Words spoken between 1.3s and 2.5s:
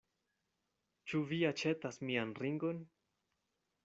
vi aĉetas mian